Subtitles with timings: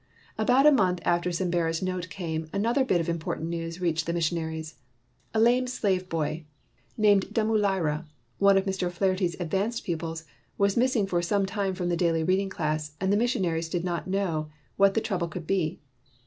[0.35, 4.13] About a month after Sembera 's note came, another bit of important news reached the
[4.13, 4.73] missionaries.
[5.31, 6.45] A lame slave boy,
[6.97, 8.07] named Dum ulira,
[8.39, 8.87] one of Mr.
[8.87, 10.23] O 'Flaherty's advanced pupils,
[10.57, 14.07] was missed for some time from the daily reading class, and the missionaries did not
[14.07, 15.79] know what the trouble could be.